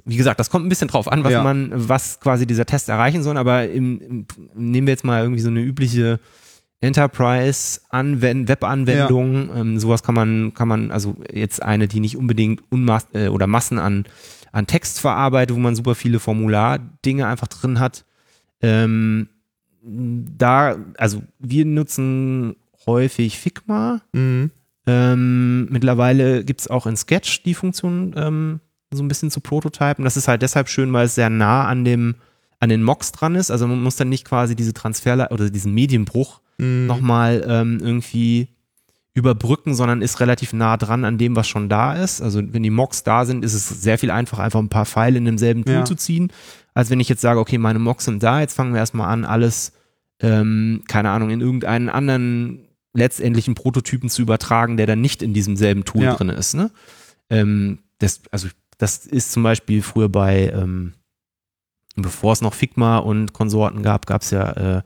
[0.05, 1.43] wie gesagt, das kommt ein bisschen drauf an, was Ja.
[1.43, 5.41] man, was quasi dieser Test erreichen soll, aber im, im, nehmen wir jetzt mal irgendwie
[5.41, 6.19] so eine übliche
[6.79, 13.07] Enterprise-Anwend Web-Anwendung, ähm, sowas kann man, kann man, also jetzt eine, die nicht unbedingt Unmaß,
[13.13, 14.05] äh, oder Massen an,
[14.51, 18.05] an Text verarbeitet, wo man super viele Formulardinge einfach drin hat.
[18.61, 19.29] Ähm,
[19.83, 22.55] da, also wir nutzen
[22.87, 24.01] häufig Figma.
[24.13, 24.51] Mhm.
[24.87, 28.59] Ähm, mittlerweile gibt es auch in Sketch die Funktion, ähm,
[28.91, 30.03] so ein bisschen zu prototypen.
[30.03, 32.15] Das ist halt deshalb schön, weil es sehr nah an dem,
[32.59, 33.51] an den Mocks dran ist.
[33.51, 36.85] Also man muss dann nicht quasi diese Transfer oder diesen Medienbruch Mhm.
[36.85, 38.49] nochmal ähm, irgendwie
[39.13, 42.21] überbrücken, sondern ist relativ nah dran an dem, was schon da ist.
[42.21, 45.17] Also wenn die Mocks da sind, ist es sehr viel einfacher, einfach ein paar Pfeile
[45.17, 45.85] in demselben Tool Ja.
[45.85, 46.31] zu ziehen,
[46.73, 49.25] als wenn ich jetzt sage, okay, meine Mocks sind da, jetzt fangen wir erstmal an,
[49.25, 49.73] alles,
[50.21, 55.55] ähm, keine Ahnung, in irgendeinen anderen letztendlichen Prototypen zu übertragen, der dann nicht in diesem
[55.55, 56.15] selben Tool Ja.
[56.15, 56.53] drin ist.
[56.53, 56.71] Ne?
[57.29, 60.93] Ähm, das, also das ist zum Beispiel früher bei, ähm,
[61.95, 64.81] bevor es noch Figma und Konsorten gab, gab es ja äh,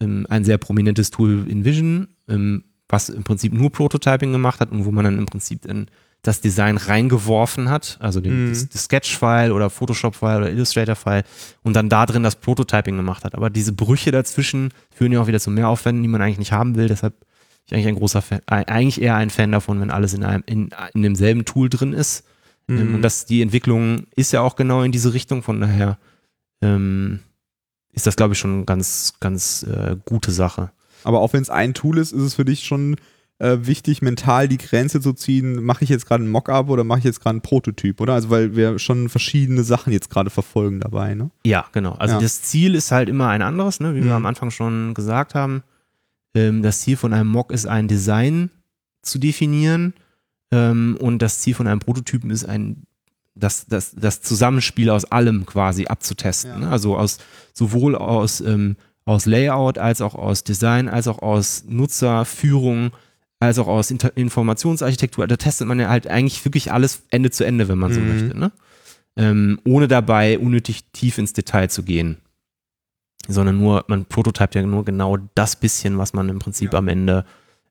[0.00, 4.70] ähm, ein sehr prominentes Tool in Vision, ähm, was im Prinzip nur Prototyping gemacht hat
[4.70, 5.86] und wo man dann im Prinzip in
[6.22, 8.68] das Design reingeworfen hat, also den, Mhm.
[8.72, 11.22] das, Sketch-File oder Photoshop-File oder Illustrator-File
[11.62, 13.34] und dann da drin das Prototyping gemacht hat.
[13.34, 16.74] Aber diese Brüche dazwischen führen ja auch wieder zu Mehraufwänden, die man eigentlich nicht haben
[16.76, 16.88] will.
[16.88, 17.26] Deshalb bin
[17.66, 20.70] ich eigentlich ein großer Fan, eigentlich eher ein Fan davon, wenn alles in einem, in,
[20.94, 22.24] in demselben Tool drin ist.
[22.68, 22.94] Ähm, Mhm.
[22.96, 25.98] und das, die Entwicklung ist ja auch genau in diese Richtung, von daher
[26.62, 27.20] ähm,
[27.92, 30.70] ist das, glaube ich, schon eine ganz, ganz äh, gute Sache.
[31.04, 32.96] Aber auch wenn es ein Tool ist, ist es für dich schon
[33.40, 36.98] äh, wichtig, mental die Grenze zu ziehen, mache ich jetzt gerade ein Mockup oder mache
[36.98, 38.14] ich jetzt gerade einen Prototyp, oder?
[38.14, 41.30] Also weil wir schon verschiedene Sachen jetzt gerade verfolgen dabei, ne?
[41.46, 41.92] Ja, genau.
[41.92, 42.20] Also Ja.
[42.20, 43.94] das Ziel ist halt immer ein anderes, ne?
[43.94, 44.16] wie wir Mhm.
[44.16, 45.62] am Anfang schon gesagt haben.
[46.34, 48.50] Ähm, das Ziel von einem Mock ist ein Design
[49.02, 49.94] zu definieren
[50.50, 52.82] ähm, und das Ziel von einem Prototypen ist ein
[53.36, 56.50] das, das, das Zusammenspiel aus allem quasi abzutesten.
[56.50, 56.58] Ja.
[56.58, 56.68] Ne?
[56.70, 57.18] Also aus
[57.52, 58.74] sowohl aus, ähm,
[59.04, 62.90] aus Layout als auch aus Design, als auch aus Nutzerführung,
[63.40, 65.26] als auch aus Inter Informationsarchitektur.
[65.26, 68.08] Da testet man ja halt eigentlich wirklich alles Ende zu Ende, wenn man so Mhm.
[68.08, 68.38] möchte.
[68.38, 68.52] Ne?
[69.20, 72.18] ähm, ohne dabei unnötig tief ins Detail zu gehen.
[73.26, 76.78] Sondern nur, man prototypt ja nur genau das bisschen, was man im Prinzip Ja.
[76.78, 77.24] am Ende,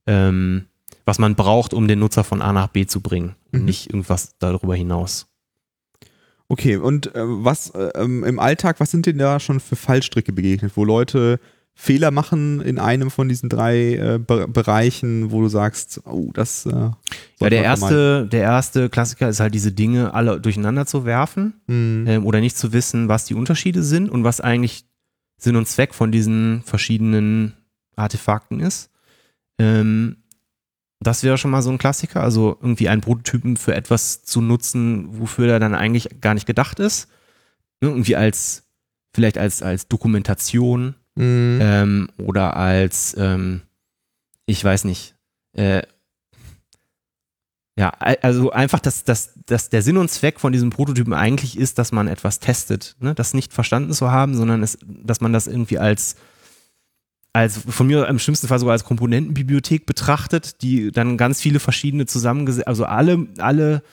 [0.06, 0.66] ähm,
[1.06, 3.36] was man braucht, um den Nutzer von A nach B zu bringen.
[3.54, 3.66] Und Mhm.
[3.66, 5.28] nicht irgendwas darüber hinaus.
[6.50, 10.34] Okay, und äh, was äh, ähm, im Alltag, was sind denn da schon für Fallstricke
[10.34, 11.40] begegnet, wo Leute
[11.80, 16.66] Fehler machen in einem von diesen drei äh, Be Bereichen, wo du sagst, oh, das
[16.66, 21.62] äh, Ja, der erste, der erste Klassiker ist halt diese Dinge alle durcheinander zu werfen
[21.68, 22.06] Mhm.
[22.08, 24.86] ähm, oder nicht zu wissen, was die Unterschiede sind und was eigentlich
[25.38, 27.54] Sinn und Zweck von diesen verschiedenen
[27.96, 28.90] Artefakten ist.
[29.60, 30.18] Ähm,
[31.00, 35.20] das wäre schon mal so ein Klassiker, also irgendwie einen Prototypen für etwas zu nutzen,
[35.20, 37.08] wofür er dann eigentlich gar nicht gedacht ist.
[37.82, 38.64] Ne, Irgendwie als,
[39.14, 41.60] vielleicht als, als Dokumentation Mhm.
[41.62, 43.62] ähm, oder als, ähm,
[44.46, 45.16] ich weiß nicht,
[45.54, 45.82] äh,
[47.78, 51.78] ja, also einfach, dass, dass, dass der Sinn und Zweck von diesem Prototypen eigentlich ist,
[51.78, 52.96] dass man etwas testet.
[53.00, 53.14] Ne?
[53.14, 56.16] Das nicht verstanden zu haben, sondern es, dass man das irgendwie als,
[57.34, 62.08] als von mir im schlimmsten Fall sogar als Komponentenbibliothek betrachtet, die dann ganz viele verschiedene
[62.08, 63.84] zusammengesetzt, also alle, alle,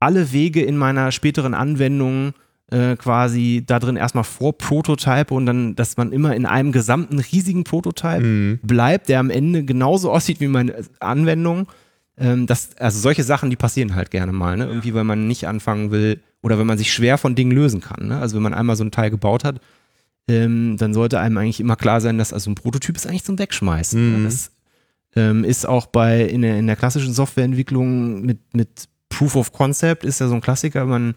[0.00, 2.34] alle Wege in meiner späteren Anwendung
[2.70, 7.18] äh, quasi da drin erstmal vor Prototype und dann, dass man immer in einem gesamten
[7.18, 8.58] riesigen Prototype Mhm.
[8.62, 11.68] bleibt, der am Ende genauso aussieht wie meine Anwendung.
[12.18, 14.66] Ähm, das, also solche Sachen, die passieren halt gerne mal, ne?
[14.66, 18.08] Irgendwie, weil man nicht anfangen will oder wenn man sich schwer von Dingen lösen kann.
[18.08, 18.18] Ne?
[18.18, 19.60] Also wenn man einmal so ein Teil gebaut hat,
[20.28, 23.38] ähm, dann sollte einem eigentlich immer klar sein, dass also ein Prototyp ist eigentlich zum
[23.38, 24.00] Wegschmeißen.
[24.16, 24.18] Mhm.
[24.18, 24.24] Ne?
[24.24, 24.50] Das
[25.16, 30.04] ähm, ist auch bei in der, in der klassischen Softwareentwicklung mit, mit Proof of Concept
[30.04, 31.14] ist ja so ein Klassiker, man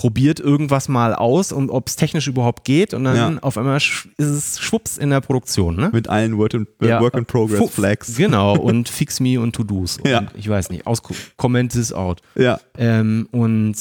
[0.00, 3.38] probiert irgendwas mal aus und ob es technisch überhaupt geht und dann Ja.
[3.42, 5.76] auf einmal ist es schwupps in der Produktion.
[5.76, 5.90] Ne?
[5.92, 7.02] Mit allen Word in, Ja.
[7.02, 8.16] Work in Progress Fu- Flags.
[8.16, 9.98] Genau, und Fix Me und To-Dos.
[9.98, 10.22] Und Ja.
[10.34, 11.02] Ich weiß nicht, aus
[11.36, 12.22] Comment this out.
[12.34, 12.58] Ja.
[12.78, 13.74] Ähm, und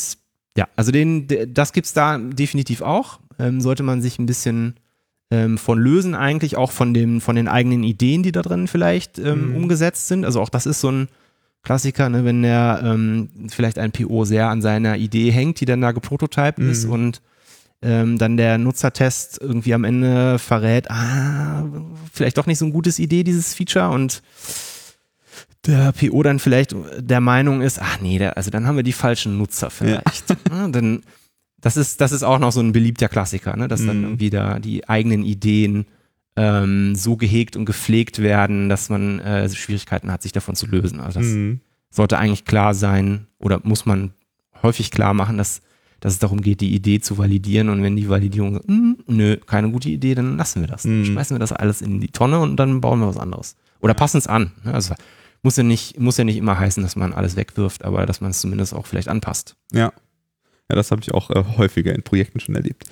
[0.58, 3.22] ja, also den, de- das gibt's da definitiv auch.
[3.40, 4.76] Ähm, sollte man sich ein bisschen
[5.32, 9.20] ähm, von lösen, eigentlich auch von, dem, von den eigenen Ideen, die da drin vielleicht
[9.20, 9.56] ähm, Mhm.
[9.56, 10.26] umgesetzt sind.
[10.26, 11.08] Also auch das ist so ein
[11.64, 15.82] Klassiker, ne, wenn der ähm, vielleicht ein PO sehr an seiner Idee hängt, die dann
[15.82, 16.92] da geprototyped ist Mhm.
[16.92, 17.22] und
[17.82, 21.66] ähm, dann der Nutzertest irgendwie am Ende verrät, ah,
[22.12, 24.22] vielleicht doch nicht so eine gute Idee, dieses Feature und
[25.66, 28.94] der PO dann vielleicht der Meinung ist, ach nee, der, also dann haben wir die
[28.94, 30.30] falschen Nutzer vielleicht.
[30.50, 31.04] Ja, dann,
[31.62, 33.68] das ist, das ist auch noch so ein beliebter Klassiker, ne?
[33.68, 34.04] dass dann Mhm.
[34.06, 35.86] irgendwie da die eigenen Ideen
[36.40, 41.02] ähm, so gehegt und gepflegt werden, dass man äh, Schwierigkeiten hat, sich davon zu lösen.
[41.02, 41.60] Also das Mhm.
[41.90, 44.12] sollte eigentlich klar sein oder muss man
[44.64, 45.62] häufig klar machen, dass,
[46.00, 49.36] dass es darum geht, die Idee zu validieren und wenn die Validierung sagt, "Hm, nö,
[49.38, 50.84] keine gute Idee, dann lassen wir das.
[50.84, 51.06] Dann Mhm.
[51.06, 53.56] schmeißen wir das alles in die Tonne und dann bauen wir was anderes.
[53.82, 54.52] Oder passen es an.
[54.64, 54.74] ne?
[54.74, 54.96] Also
[55.44, 58.32] muss ja, nicht, muss ja nicht immer heißen, dass man alles wegwirft, aber dass man
[58.32, 59.56] es zumindest auch vielleicht anpasst.
[59.74, 59.92] Ja.
[60.70, 62.84] Ja, das habe ich auch äh, häufiger in Projekten schon erlebt.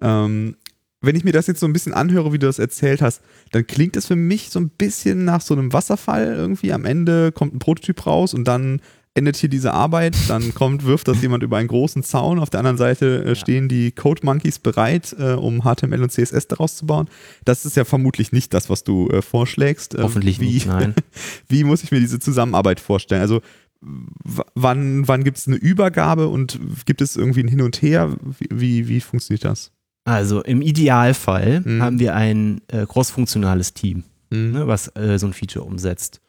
[0.00, 0.56] Ähm,
[1.00, 3.66] wenn ich mir das jetzt so ein bisschen anhöre, wie du das erzählt hast, dann
[3.66, 6.72] klingt es für mich so ein bisschen nach so einem Wasserfall irgendwie.
[6.72, 8.80] Am Ende kommt ein Prototyp raus und dann
[9.14, 10.16] endet hier diese Arbeit.
[10.28, 12.38] Dann kommt, wirft das jemand über einen großen Zaun.
[12.38, 16.48] Auf der anderen Seite äh, stehen die Code Monkeys bereit, äh, um HTML und CSS
[16.48, 17.08] daraus zu bauen.
[17.44, 19.94] Das ist ja vermutlich nicht das, was du äh, vorschlägst.
[19.94, 20.94] Ähm, Hoffentlich wie, nicht, nein.
[21.48, 23.22] wie muss ich mir diese Zusammenarbeit vorstellen?
[23.22, 23.40] Also
[23.80, 28.16] wann, wann gibt es eine Übergabe und gibt es irgendwie ein Hin und Her?
[28.38, 29.72] Wie, wie, wie funktioniert das?
[30.08, 31.82] Also im Idealfall Mhm.
[31.82, 34.04] haben wir ein äh, cross-funktionales Team.
[34.30, 36.20] ne, was äh, so ein Feature umsetzt.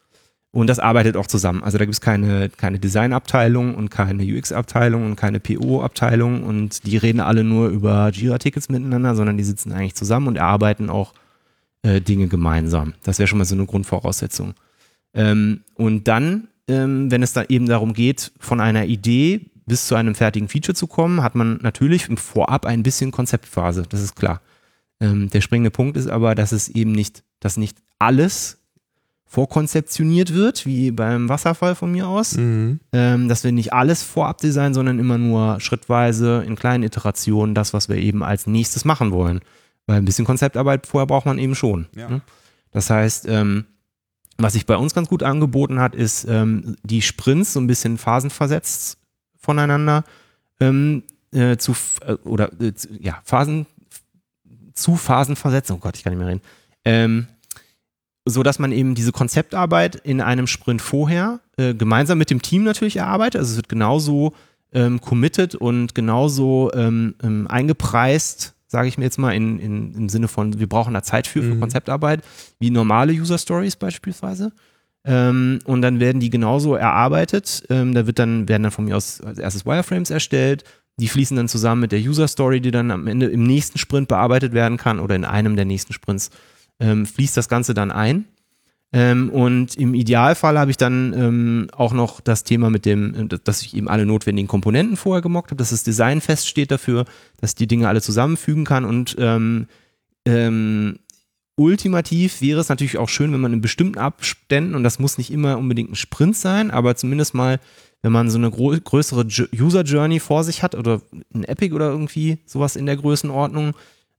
[0.52, 1.62] Und das arbeitet auch zusammen.
[1.64, 6.98] Also da gibt es keine, keine Designabteilung und keine UX-Abteilung und keine PO-Abteilung und die
[6.98, 11.14] reden alle nur über Jira-Tickets miteinander, sondern die sitzen eigentlich zusammen und erarbeiten auch
[11.84, 12.94] äh, Dinge gemeinsam.
[13.04, 14.54] Das wäre schon mal so eine Grundvoraussetzung.
[15.14, 19.96] Ähm, und dann, ähm, wenn es da eben darum geht, von einer Idee bis zu
[19.96, 24.16] einem fertigen Feature zu kommen, hat man natürlich im Vorab ein bisschen Konzeptphase, das ist
[24.18, 24.42] klar.
[25.00, 28.58] Ähm, der springende Punkt ist aber, dass es eben nicht, dass nicht alles
[29.26, 32.80] vorkonzeptioniert wird, wie beim Wasserfall von mir aus, Mhm.
[32.92, 37.72] ähm, dass wir nicht alles vorab designen, sondern immer nur schrittweise in kleinen Iterationen das,
[37.72, 39.42] was wir eben als nächstes machen wollen.
[39.86, 41.86] Weil ein bisschen Konzeptarbeit vorher braucht man eben schon.
[41.96, 42.10] Ja.
[42.10, 42.22] Ne?
[42.72, 43.66] Das heißt, ähm,
[44.38, 47.98] was sich bei uns ganz gut angeboten hat, ist ähm, die Sprints so ein bisschen
[47.98, 48.99] phasenversetzt
[49.50, 50.04] voneinander
[50.60, 51.74] ähm, äh, zu
[52.06, 53.66] äh, oder äh, zu, ja Phasen
[54.76, 55.74] zu Phasen versetzen.
[55.74, 56.42] Oh Gott, ich kann nicht mehr reden.
[56.86, 57.28] Ähm,
[58.26, 62.64] so dass man eben diese Konzeptarbeit in einem Sprint vorher äh, gemeinsam mit dem Team
[62.64, 63.40] natürlich erarbeitet.
[63.40, 64.34] Also es wird genauso
[64.72, 70.10] ähm, committed und genauso ähm, ähm, eingepreist, sage ich mir jetzt mal, in, in, im
[70.10, 71.60] Sinne von, wir brauchen da Zeit für, für Mhm.
[71.60, 72.22] Konzeptarbeit,
[72.60, 74.52] wie normale User Stories beispielsweise.
[75.06, 77.64] Ähm, und dann werden die genauso erarbeitet.
[77.70, 80.64] Ähm, da wird dann, werden dann von mir aus als erstes Wireframes erstellt.
[81.00, 84.10] Die fließen dann zusammen mit der User Story, die dann am Ende im nächsten Sprint
[84.10, 86.30] bearbeitet werden kann oder in einem der nächsten Sprints
[86.80, 88.26] ähm, fließt das Ganze dann ein.
[88.92, 93.38] Ähm, und im Idealfall habe ich dann ähm, auch noch das Thema mit dem, äh,
[93.44, 97.06] dass ich eben alle notwendigen Komponenten vorher gemockt habe, dass das Design feststeht dafür,
[97.40, 99.68] dass ich die Dinge alle zusammenfügen kann und ähm,
[100.26, 101.00] ähm,
[101.60, 105.32] ultimativ wäre es natürlich auch schön, wenn man in bestimmten Abständen, und das muss nicht
[105.32, 107.60] immer unbedingt ein Sprint sein, aber zumindest mal,
[108.02, 111.02] wenn man so eine größere Ju- User Journey vor sich hat oder
[111.34, 113.74] ein Epic oder irgendwie sowas in der Größenordnung,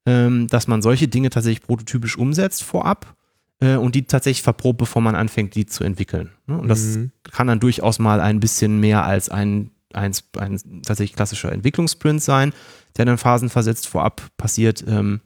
[0.07, 3.17] ähm, dass man solche Dinge tatsächlich prototypisch umsetzt vorab
[3.61, 6.31] äh, und die tatsächlich verprobt, bevor man anfängt, die zu entwickeln.
[6.47, 6.59] Ne?
[6.59, 7.11] Und das Mhm.
[7.33, 12.53] kann dann durchaus mal ein bisschen mehr als ein, ein, ein tatsächlich klassischer Entwicklungssprint sein,
[12.97, 15.21] der dann phasenversetzt vorab passiert, ähm,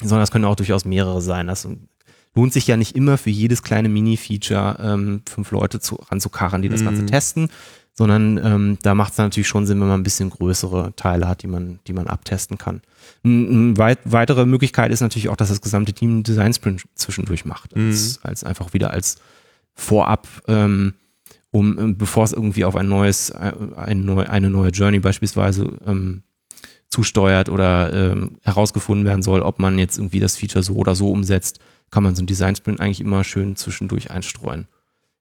[0.00, 1.46] sondern es können auch durchaus mehrere sein.
[1.46, 1.66] Das
[2.34, 6.68] lohnt sich ja nicht immer für jedes kleine Mini-Feature ähm, fünf Leute zu, ranzukarren, die
[6.68, 7.06] das Ganze Mhm.
[7.08, 7.48] testen,
[7.94, 11.42] sondern ähm, da macht es natürlich schon Sinn, wenn man ein bisschen größere Teile hat,
[11.42, 12.80] die man, die man abtesten kann.
[13.24, 17.44] Eine weit, weitere Möglichkeit ist natürlich auch, dass das gesamte Team einen Design Sprint zwischendurch
[17.44, 19.16] macht, als, als einfach wieder als
[19.74, 20.94] Vorab, ähm,
[21.50, 25.68] um ähm, bevor es irgendwie auf ein neues, äh, ein neu, eine neue Journey beispielsweise
[25.86, 26.22] ähm,
[26.90, 31.10] zusteuert oder ähm, herausgefunden werden soll, ob man jetzt irgendwie das Feature so oder so
[31.10, 31.58] umsetzt,
[31.90, 34.66] kann man so einen Design Sprint eigentlich immer schön zwischendurch einstreuen.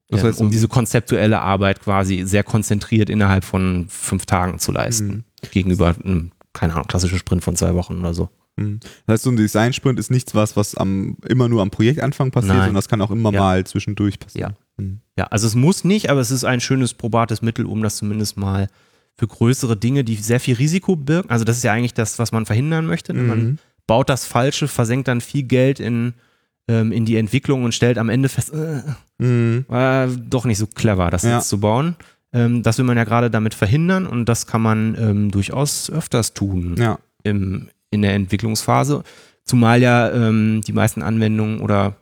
[0.10, 4.72] Das Ähm, heißt, um diese konzeptuelle Arbeit quasi sehr konzentriert innerhalb von fünf Tagen zu
[4.72, 5.08] leisten.
[5.08, 5.24] Mhm.
[5.52, 8.30] Gegenüber einem, keine Ahnung, klassischen Sprint von zwei Wochen oder so.
[8.56, 8.80] Mhm.
[9.06, 12.54] Das heißt, so ein Design-Sprint ist nichts was, was am, immer nur am Projektanfang passiert,
[12.54, 12.60] Nein.
[12.60, 13.40] sondern das kann auch immer Ja.
[13.42, 14.56] mal zwischendurch passieren.
[14.78, 15.02] Mhm.
[15.18, 18.38] Ja, also es muss nicht, aber es ist ein schönes probates Mittel, um das zumindest
[18.38, 18.70] mal
[19.18, 21.30] für größere Dinge, die sehr viel Risiko birgen.
[21.30, 23.14] Also das ist ja eigentlich das, was man verhindern möchte.
[23.14, 23.24] ne?
[23.24, 23.58] Man Mhm.
[23.88, 26.14] baut das Falsche, versenkt dann viel Geld in,
[26.68, 28.82] ähm, in die Entwicklung und stellt am Ende fest, äh,
[29.20, 29.66] Mhm.
[29.68, 31.38] war doch nicht so clever, das Ja.
[31.38, 31.96] jetzt zu bauen.
[32.34, 36.34] Ähm, das will man ja gerade damit verhindern und das kann man ähm, durchaus öfters
[36.34, 37.00] tun Ja.
[37.24, 39.04] im, in der Entwicklungsphase.
[39.46, 41.96] Zumal ja ähm, die meisten Anwendungen oder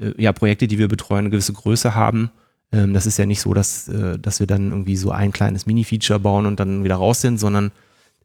[0.00, 2.30] äh, ja, Projekte, die wir betreuen, eine gewisse Größe haben.
[2.72, 5.66] Ähm, das ist ja nicht so, dass, äh, dass wir dann irgendwie so ein kleines
[5.66, 7.72] Mini-Feature bauen und dann wieder raus sind, sondern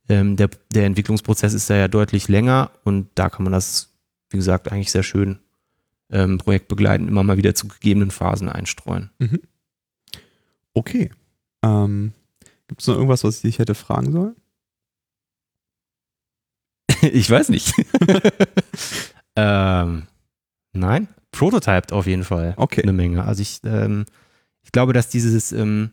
[0.10, 3.94] ähm, der, der Entwicklungsprozess ist da ja deutlich länger und da kann man das,
[4.30, 5.40] wie gesagt, eigentlich sehr schön
[6.12, 9.10] ähm, projektbegleitend immer mal wieder zu gegebenen Phasen einstreuen.
[10.74, 11.12] Okay.
[11.64, 12.14] Ähm,
[12.68, 14.36] Gibt es noch irgendwas, was ich dich hätte fragen sollen?
[17.02, 17.74] ich weiß nicht.
[19.36, 20.04] ähm,
[20.74, 22.84] nein, prototyped auf jeden Fall Okay.
[22.84, 23.24] eine Menge.
[23.24, 24.06] Also ich, ähm,
[24.64, 25.92] ich glaube, dass dieses, ähm,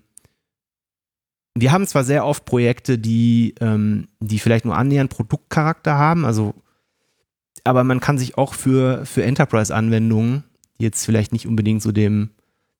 [1.55, 6.55] wir haben zwar sehr oft Projekte, die, ähm, die vielleicht nur annähernd Produktcharakter haben, also,
[7.65, 10.45] aber man kann sich auch für, für Enterprise-Anwendungen,
[10.79, 12.31] die jetzt vielleicht nicht unbedingt so dem,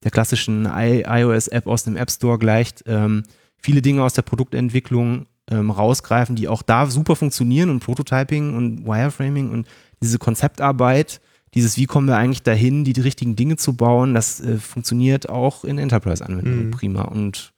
[0.03, 3.25] der klassischen iOS-App aus dem App Store gleicht, ähm,
[3.59, 8.87] viele Dinge aus der Produktentwicklung ähm, rausgreifen, die auch da super funktionieren und Prototyping und
[8.87, 9.67] Wireframing und
[10.03, 11.21] diese Konzeptarbeit,
[11.55, 15.29] dieses, wie kommen wir eigentlich dahin, die, die richtigen Dinge zu bauen, das äh, funktioniert
[15.29, 16.71] auch in Enterprise-Anwendungen Mhm.
[16.71, 17.03] prima.
[17.03, 17.53] Und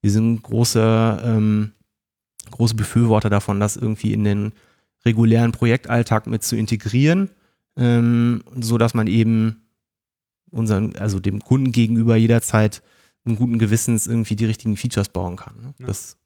[0.00, 1.72] wir sind große, ähm,
[2.50, 4.52] große Befürworter davon, das irgendwie in den
[5.04, 7.30] regulären Projektalltag mit zu integrieren,
[7.76, 9.62] ähm, so dass man eben
[10.50, 12.82] unseren, also dem Kunden gegenüber jederzeit
[13.24, 15.54] einen guten Gewissens irgendwie die richtigen Features bauen kann.
[15.60, 15.74] Ne?
[15.78, 15.86] Ja.
[15.86, 16.16] Das,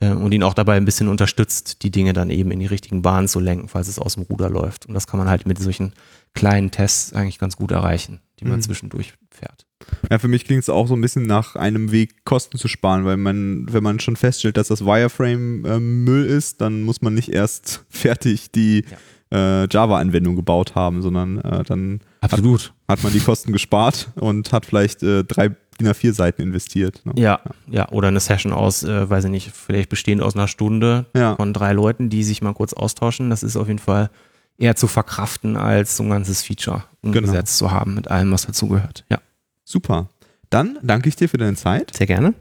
[0.00, 3.28] und ihn auch dabei ein bisschen unterstützt, die Dinge dann eben in die richtigen Bahnen
[3.28, 4.86] zu lenken, falls es aus dem Ruder läuft.
[4.86, 5.92] Und das kann man halt mit solchen
[6.34, 8.62] kleinen Tests eigentlich ganz gut erreichen, die man Mhm.
[8.62, 9.66] zwischendurch fährt.
[10.10, 13.04] Ja, für mich klingt es auch so ein bisschen nach einem Weg, Kosten zu sparen,
[13.04, 17.14] weil man, wenn man schon feststellt, dass das Wireframe ähm, Müll ist, dann muss man
[17.14, 18.84] nicht erst fertig die
[19.32, 22.72] äh, Java-Anwendung gebaut haben, sondern äh, dann Absolut.
[22.88, 27.00] hat man die Kosten gespart und hat vielleicht äh, drei DIN A4 Seiten investiert.
[27.04, 27.12] Ne?
[27.16, 31.06] Ja, ja, oder eine Session aus, äh, weiß ich nicht, vielleicht bestehend aus einer Stunde
[31.14, 31.36] Ja.
[31.36, 33.30] von drei Leuten, die sich mal kurz austauschen.
[33.30, 34.10] Das ist auf jeden Fall
[34.58, 39.04] eher zu verkraften, als so ein ganzes Feature umgesetzt zu haben mit allem, was dazugehört.
[39.10, 39.18] Ja,
[39.64, 40.08] Super.
[40.50, 42.34] Dann danke ich dir für deine Zeit sehr gerne.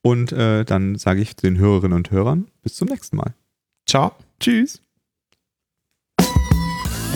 [0.00, 3.34] und äh, dann sage ich den Hörerinnen und Hörern bis zum nächsten Mal.
[3.86, 4.12] Ciao.
[4.40, 4.82] Tschüss.